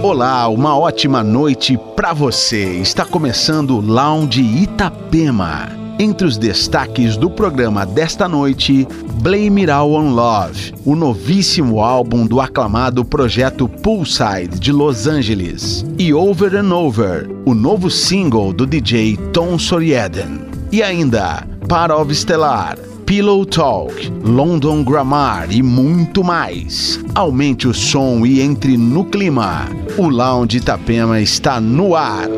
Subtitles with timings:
[0.00, 2.78] Olá, uma ótima noite para você.
[2.78, 5.70] Está começando o Lounge Itapema.
[5.98, 8.86] Entre os destaques do programa desta noite,
[9.20, 15.84] Blame It All on Love, o novíssimo álbum do aclamado projeto Poolside de Los Angeles,
[15.98, 20.42] e Over and Over, o novo single do DJ Tom Sorieden.
[20.70, 22.78] E ainda, Part of Stellar,
[23.08, 27.00] Pillow Talk, London Grammar e muito mais.
[27.14, 29.66] Aumente o som e entre no clima.
[29.96, 32.28] O Lounge Itapema está no ar.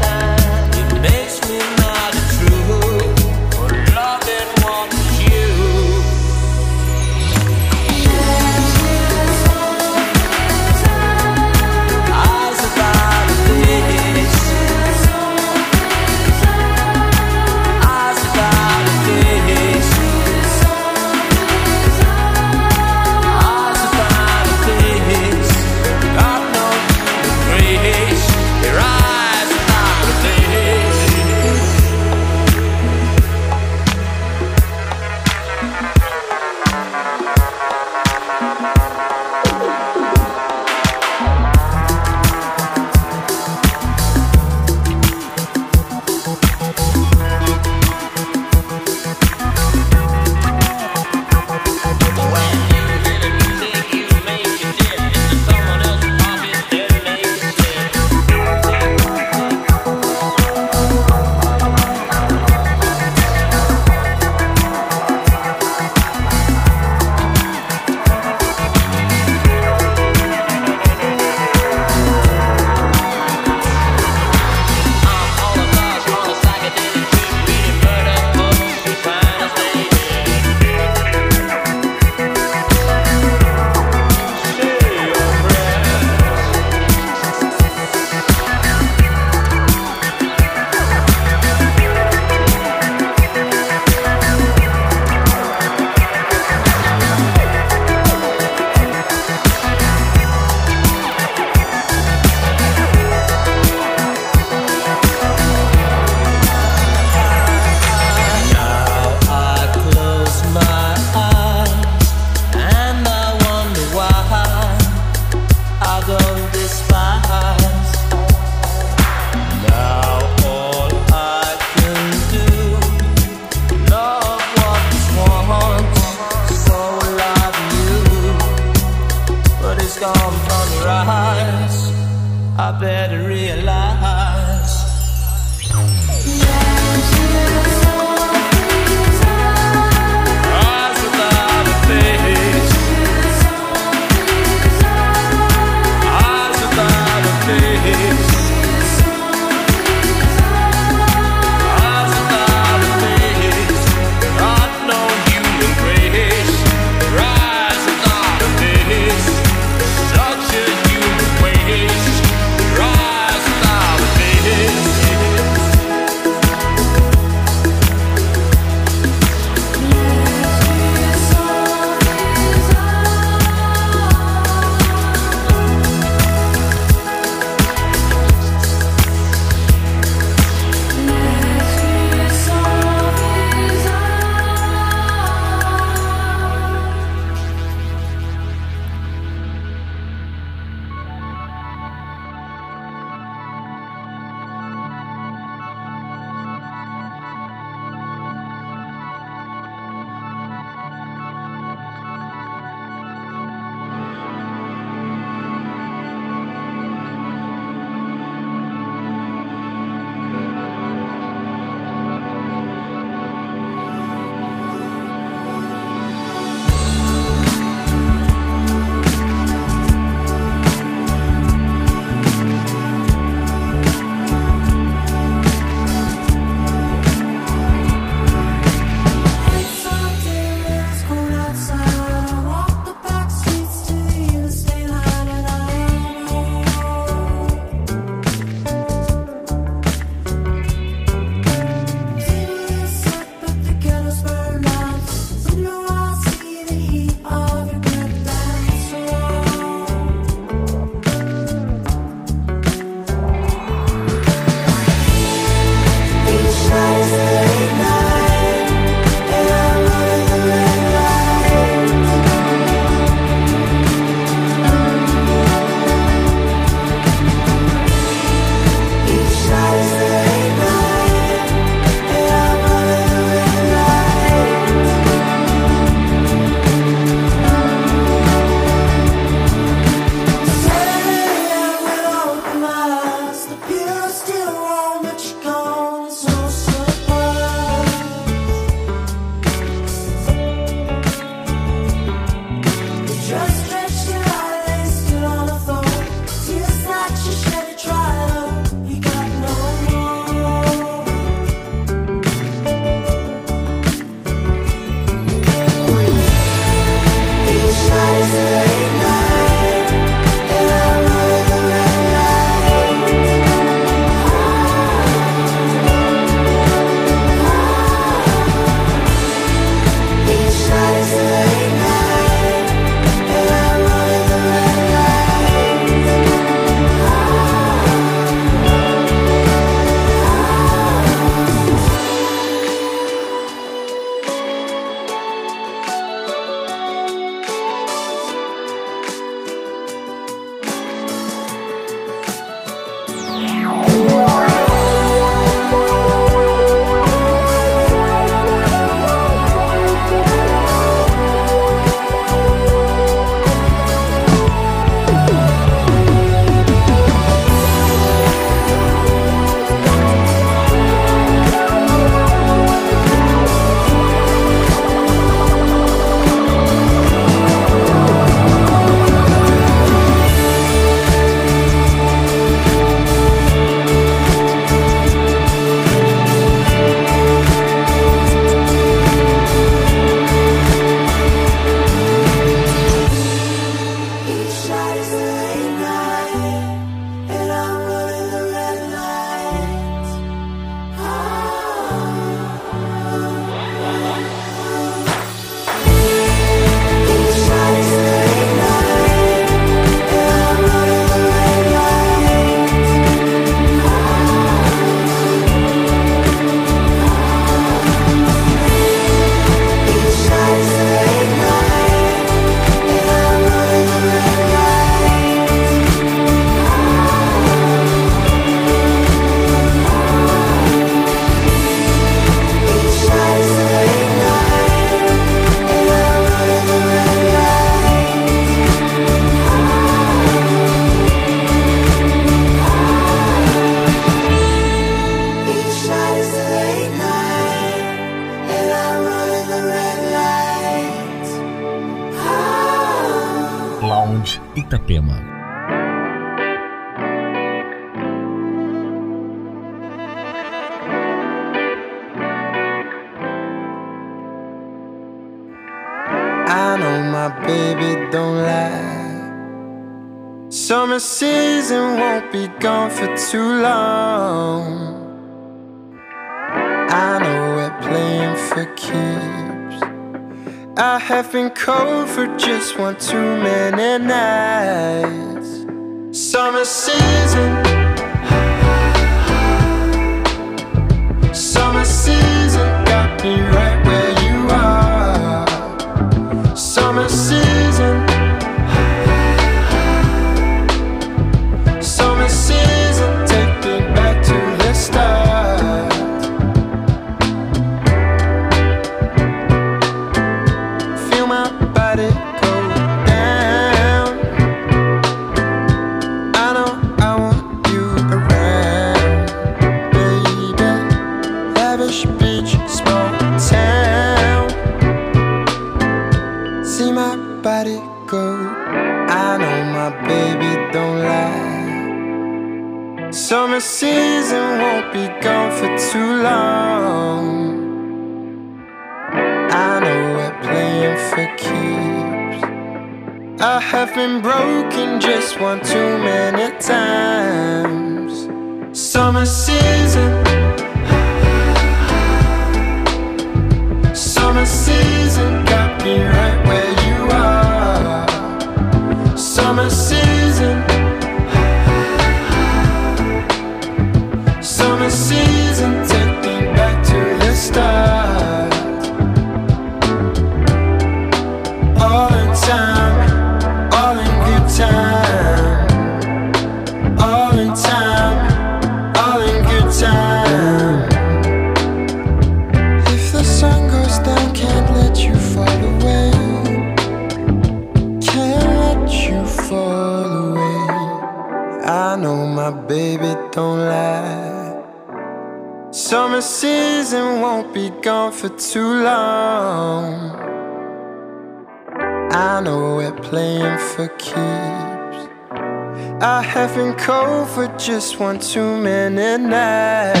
[597.65, 600.00] Just one too many nights.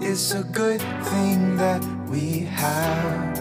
[0.00, 3.38] It's a good thing that we have.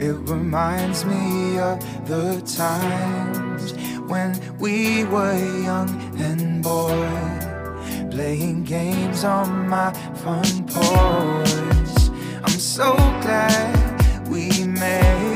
[0.00, 1.78] It reminds me of
[2.08, 3.74] the times
[4.08, 12.10] when we were young and bored, playing games on my front porch.
[12.42, 15.29] I'm so glad we made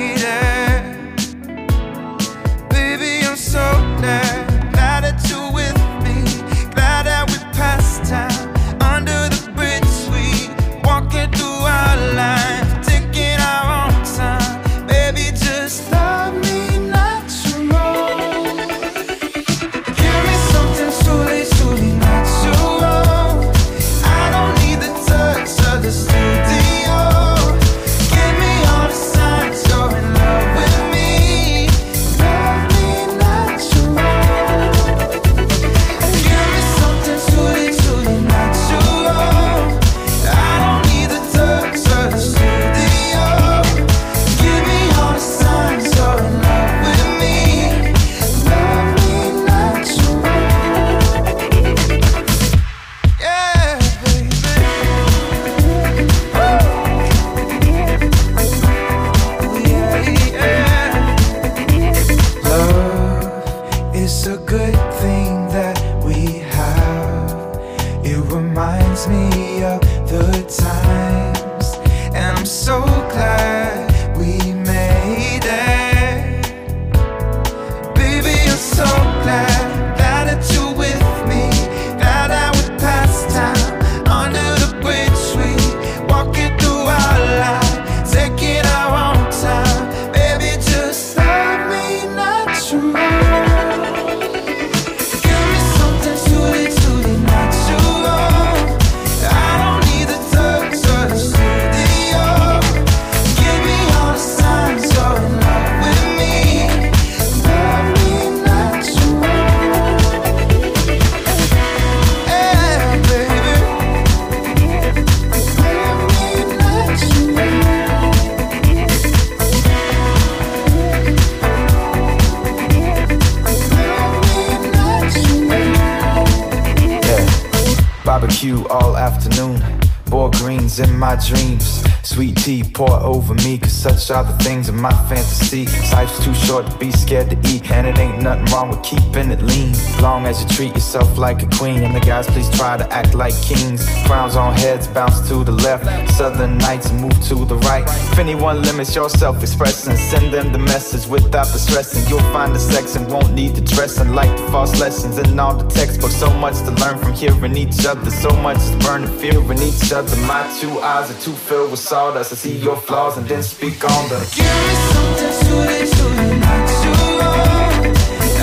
[133.25, 135.66] over me, cause such are the things in my fantasy.
[135.93, 139.30] Life's too short to be scared to eat, and it ain't nothing wrong with keeping
[139.30, 139.74] it lean.
[140.01, 143.14] Long as you treat yourself like a queen, and the guys please try to act
[143.14, 143.87] like kings.
[144.07, 145.85] Crowns on heads bounce to the left,
[146.16, 147.85] southern nights move to the right.
[148.12, 152.09] If anyone limits your self expression, send them the message without the stressing.
[152.09, 155.57] You'll find the sex and won't need the dressing, like the false lessons in all
[155.59, 156.16] the textbooks.
[156.16, 159.59] So much to learn from hearing each other, so much to burn the fear in
[159.61, 160.16] each other.
[160.26, 162.32] My two eyes are too filled with sawdust.
[162.32, 164.31] I see your flaws and then speak week.
[164.35, 167.25] Give me something sweet, sweet, natural.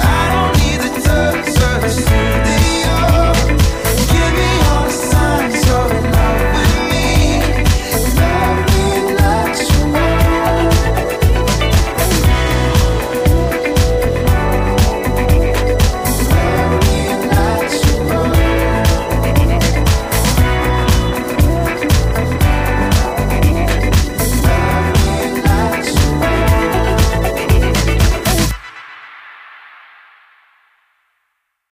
[0.03, 2.30] I don't need the touch, touch.